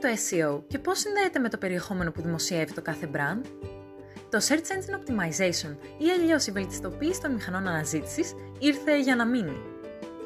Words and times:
το 0.00 0.08
SEO 0.08 0.62
και 0.66 0.78
πώς 0.78 0.98
συνδέεται 0.98 1.38
με 1.38 1.48
το 1.48 1.58
περιεχόμενο 1.58 2.10
που 2.10 2.22
δημοσιεύει 2.22 2.72
το 2.72 2.82
κάθε 2.82 3.10
brand? 3.14 3.44
Το 4.30 4.38
Search 4.48 4.52
Engine 4.52 4.94
Optimization 4.94 5.76
ή 5.98 6.10
αλλιώς 6.18 6.46
η 6.46 6.50
βελτιστοποίηση 6.50 7.20
των 7.20 7.32
μηχανών 7.32 7.68
αναζήτησης 7.68 8.34
ήρθε 8.58 9.00
για 9.00 9.16
να 9.16 9.26
μείνει. 9.26 9.56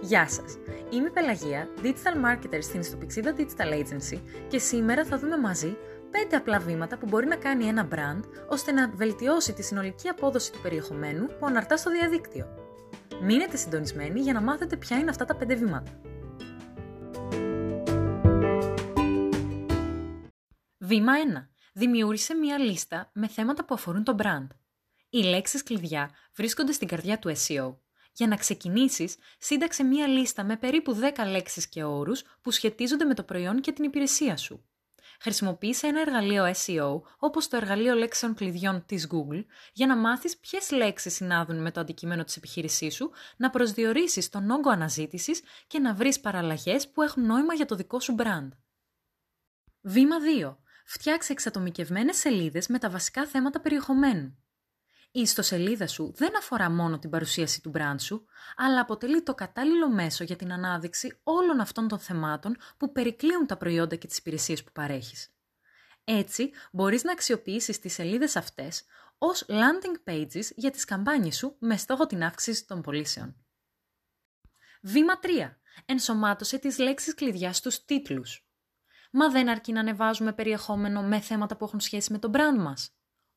Γεια 0.01 0.29
σας! 0.29 0.59
Είμαι 0.91 1.07
η 1.07 1.11
Πελαγία, 1.11 1.69
Digital 1.83 2.27
Marketer 2.27 2.59
στην 2.61 2.81
Ιστοπιξίδα 2.81 3.35
Digital 3.37 3.73
Agency 3.73 4.21
και 4.49 4.59
σήμερα 4.59 5.05
θα 5.05 5.19
δούμε 5.19 5.39
μαζί 5.39 5.77
5 6.13 6.17
απλά 6.35 6.59
βήματα 6.59 6.99
που 6.99 7.07
μπορεί 7.07 7.27
να 7.27 7.37
κάνει 7.37 7.65
ένα 7.65 7.89
brand 7.93 8.25
ώστε 8.49 8.73
να 8.73 8.91
βελτιώσει 8.95 9.53
τη 9.53 9.63
συνολική 9.63 10.09
απόδοση 10.09 10.53
του 10.53 10.61
περιεχομένου 10.63 11.27
που 11.27 11.47
αναρτά 11.47 11.77
στο 11.77 11.91
διαδίκτυο. 11.91 12.47
Μείνετε 13.23 13.57
συντονισμένοι 13.57 14.21
για 14.21 14.33
να 14.33 14.41
μάθετε 14.41 14.77
ποια 14.77 14.97
είναι 14.97 15.11
αυτά 15.11 15.25
τα 15.25 15.37
5 15.41 15.57
βήματα. 15.57 16.01
Βήμα 20.85 21.13
1. 21.35 21.47
Δημιούργησε 21.73 22.35
μία 22.35 22.59
λίστα 22.59 23.11
με 23.13 23.29
θέματα 23.29 23.65
που 23.65 23.75
αφορούν 23.75 24.05
το 24.05 24.17
brand. 24.19 24.47
Οι 25.11 25.23
λέξεις 25.23 25.63
κλειδιά 25.63 26.11
βρίσκονται 26.35 26.73
στην 26.73 26.89
καρδιά 26.89 27.19
του 27.19 27.29
SEO. 27.37 27.77
Για 28.13 28.27
να 28.27 28.37
ξεκινήσεις, 28.37 29.17
σύνταξε 29.39 29.83
μία 29.83 30.07
λίστα 30.07 30.45
με 30.45 30.57
περίπου 30.57 30.95
10 30.95 31.27
λέξεις 31.27 31.69
και 31.69 31.85
όρους 31.85 32.23
που 32.43 32.51
σχετίζονται 32.51 33.05
με 33.05 33.15
το 33.15 33.23
προϊόν 33.23 33.61
και 33.61 33.73
την 33.73 33.85
υπηρεσία 33.85 34.37
σου. 34.37 34.65
Χρησιμοποίησε 35.21 35.87
ένα 35.87 36.01
εργαλείο 36.01 36.45
SEO, 36.45 37.01
όπως 37.19 37.49
το 37.49 37.57
εργαλείο 37.57 37.95
λέξεων 37.95 38.35
κλειδιών 38.35 38.87
της 38.87 39.09
Google, 39.11 39.45
για 39.73 39.87
να 39.87 39.97
μάθεις 39.97 40.37
ποιες 40.37 40.71
λέξεις 40.71 41.15
συνάδουν 41.15 41.63
με 41.63 41.71
το 41.71 41.81
αντικείμενο 41.81 42.25
της 42.25 42.37
επιχείρησής 42.37 42.95
σου, 42.95 43.11
να 43.37 43.51
προσδιορίσεις 43.51 44.29
τον 44.29 44.51
όγκο 44.51 44.71
αναζήτησης 44.71 45.43
και 45.67 45.79
να 45.79 45.95
βρεις 45.95 46.21
παραλλαγές 46.21 46.89
που 46.89 47.03
έχουν 47.03 47.27
νόημα 47.27 47.55
για 47.55 47.67
το 47.67 47.75
δικό 47.75 48.01
σου 48.01 48.15
brand. 48.19 48.49
Βήμα 49.81 50.17
2. 50.41 50.57
Φτιάξε 50.85 51.33
εξατομικευμένες 51.33 52.17
σελίδες 52.17 52.67
με 52.67 52.79
τα 52.79 52.91
βασικά 52.91 53.27
θέματα 53.27 53.61
περιεχομένου. 53.61 54.39
Η 55.11 55.21
ιστοσελίδα 55.21 55.87
σου 55.87 56.13
δεν 56.17 56.37
αφορά 56.37 56.71
μόνο 56.71 56.99
την 56.99 57.11
παρουσίαση 57.11 57.61
του 57.61 57.73
brand 57.75 57.97
σου, 57.99 58.27
αλλά 58.57 58.81
αποτελεί 58.81 59.23
το 59.23 59.35
κατάλληλο 59.35 59.89
μέσο 59.89 60.25
για 60.25 60.37
την 60.37 60.53
ανάδειξη 60.53 61.21
όλων 61.23 61.61
αυτών 61.61 61.89
των 61.89 61.99
θεμάτων 61.99 62.57
που 62.77 62.93
περικλείουν 62.93 63.47
τα 63.47 63.57
προϊόντα 63.57 63.97
και 63.97 64.07
τις 64.07 64.19
υπηρεσίες 64.19 64.65
που 64.65 64.73
παρέχεις. 64.73 65.35
Έτσι, 66.05 66.51
μπορείς 66.73 67.03
να 67.03 67.13
αξιοποιήσεις 67.13 67.79
τις 67.79 67.93
σελίδες 67.93 68.37
αυτές 68.37 68.85
ως 69.19 69.47
landing 69.49 70.11
pages 70.11 70.55
για 70.55 70.71
τις 70.71 70.85
καμπάνιες 70.85 71.37
σου 71.37 71.57
με 71.59 71.77
στόχο 71.77 72.07
την 72.07 72.25
αύξηση 72.25 72.67
των 72.67 72.83
πωλήσεων. 72.83 73.37
Βήμα 74.83 75.19
3. 75.21 75.59
Ενσωμάτωσε 75.85 76.59
τις 76.59 76.79
λέξεις 76.79 77.15
κλειδιά 77.15 77.53
στους 77.53 77.85
τίτλους. 77.85 78.47
Μα 79.17 79.31
δεν 79.31 79.49
αρκεί 79.49 79.73
να 79.73 79.81
ανεβάζουμε 79.81 80.33
περιεχόμενο 80.33 81.03
με 81.03 81.21
θέματα 81.21 81.57
που 81.57 81.65
έχουν 81.65 81.81
σχέση 81.81 82.13
με 82.13 82.19
το 82.19 82.31
brand 82.33 82.59
μας. 82.59 82.91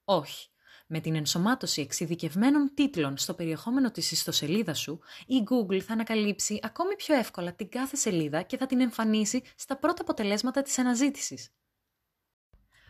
Όχι. 0.03 0.49
Με 0.87 0.99
την 0.99 1.15
ενσωμάτωση 1.15 1.81
εξειδικευμένων 1.81 2.71
τίτλων 2.73 3.17
στο 3.17 3.33
περιεχόμενο 3.33 3.91
της 3.91 4.11
ιστοσελίδας 4.11 4.79
σου, 4.79 4.99
η 5.25 5.43
Google 5.49 5.79
θα 5.79 5.93
ανακαλύψει 5.93 6.59
ακόμη 6.63 6.95
πιο 6.95 7.15
εύκολα 7.15 7.53
την 7.53 7.69
κάθε 7.69 7.95
σελίδα 7.95 8.41
και 8.41 8.57
θα 8.57 8.65
την 8.65 8.81
εμφανίσει 8.81 9.41
στα 9.55 9.77
πρώτα 9.77 10.01
αποτελέσματα 10.01 10.61
της 10.61 10.77
αναζήτησης. 10.77 11.49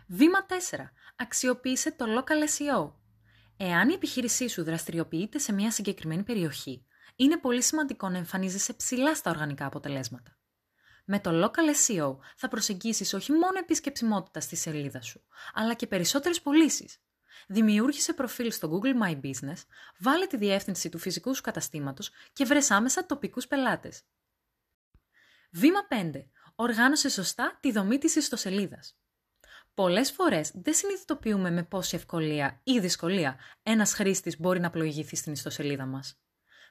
Βήμα 0.08 0.46
4. 0.46 0.54
Αξιοποίησε 1.16 1.92
το 1.92 2.06
Local 2.08 2.50
SEO. 2.50 2.92
Εάν 3.58 3.90
η 3.90 3.94
επιχείρησή 3.94 4.48
σου 4.48 4.64
δραστηριοποιείται 4.64 5.40
σε 5.40 5.54
μια 5.54 5.72
συγκεκριμένη 5.72 6.24
περιοχή, 6.24 6.86
είναι 7.16 7.38
πολύ 7.38 7.62
σημαντικό 7.64 8.10
να 8.10 8.18
εμφανίζεσαι 8.18 8.74
ψηλά 8.74 9.16
στα 9.16 9.30
οργανικά 9.32 9.66
αποτελέσματα. 9.66 10.37
Με 11.10 11.20
το 11.20 11.44
Local 11.44 11.88
SEO 11.88 12.18
θα 12.36 12.48
προσεγγίσεις 12.48 13.14
όχι 13.14 13.32
μόνο 13.32 13.58
επισκεψιμότητα 13.60 14.40
στη 14.40 14.56
σελίδα 14.56 15.02
σου, 15.02 15.22
αλλά 15.54 15.74
και 15.74 15.88
περισσότερες 15.88 16.42
πωλήσεις. 16.42 17.02
Δημιούργησε 17.48 18.14
προφίλ 18.14 18.52
στο 18.52 18.70
Google 18.72 19.04
My 19.04 19.22
Business, 19.22 19.62
βάλε 20.00 20.26
τη 20.26 20.38
διεύθυνση 20.38 20.90
του 20.90 20.98
φυσικού 20.98 21.36
σου 21.36 21.42
καταστήματος 21.42 22.12
και 22.34 22.46
βρες 22.46 22.72
άμεσα 22.72 23.06
τοπικούς 23.06 23.48
πελάτες. 23.48 24.02
Βήμα 25.52 25.88
5. 25.90 26.30
Οργάνωσε 26.56 27.10
σωστά 27.10 27.58
τη 27.62 27.72
δομή 27.72 27.98
της 27.98 28.16
ιστοσελίδας. 28.16 28.98
Πολλές 29.74 30.12
φορές 30.12 30.52
δεν 30.56 30.74
συνειδητοποιούμε 30.74 31.52
με 31.52 31.64
πόση 31.64 31.96
ευκολία 31.96 32.62
ή 32.64 32.80
δυσκολία 32.80 33.40
ένας 33.64 33.94
χρήστης 33.94 34.40
μπορεί 34.40 34.60
να 34.60 34.70
πλοηγηθεί 34.70 35.16
στην 35.16 35.34
ιστοσελίδα 35.34 35.86
μας. 35.86 36.20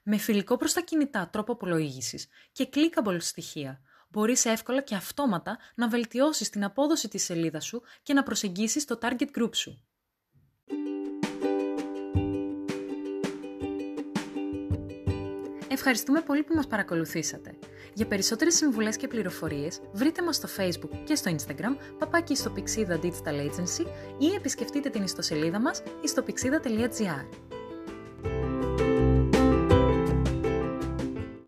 Με 0.03 0.17
φιλικό 0.17 0.57
προς 0.57 0.73
τα 0.73 0.81
κινητά 0.81 1.29
τρόπο 1.29 1.57
πλοήγησης 1.57 2.29
και 2.53 2.69
clickable 2.73 3.17
στοιχεία, 3.19 3.81
μπορείς 4.09 4.45
εύκολα 4.45 4.81
και 4.81 4.95
αυτόματα 4.95 5.59
να 5.75 5.89
βελτιώσεις 5.89 6.51
την 6.51 6.65
απόδοση 6.65 7.09
της 7.09 7.25
σελίδας 7.25 7.65
σου 7.65 7.83
και 8.03 8.13
να 8.13 8.23
προσεγγίσεις 8.23 8.85
το 8.85 8.99
target 9.03 9.39
group 9.39 9.55
σου. 9.55 9.81
Ευχαριστούμε 15.69 16.21
πολύ 16.21 16.43
που 16.43 16.55
μας 16.55 16.67
παρακολουθήσατε. 16.67 17.59
Για 17.95 18.07
περισσότερες 18.07 18.55
συμβουλές 18.55 18.97
και 18.97 19.09
πληροφορίες, 19.09 19.81
βρείτε 19.93 20.23
μας 20.23 20.37
στο 20.37 20.49
Facebook 20.57 20.91
και 21.05 21.15
στο 21.15 21.35
Instagram, 21.37 21.77
παπάκι 21.99 22.37
στο 22.37 22.53
Pixida 22.57 23.01
Digital 23.01 23.51
Agency 23.51 23.87
ή 24.19 24.35
επισκεφτείτε 24.35 24.89
την 24.91 25.03
ιστοσελίδα 25.03 25.61
μας 25.61 25.83
ιστοπixida.gr. 26.05 27.46